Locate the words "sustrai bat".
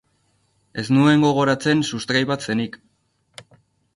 1.97-2.47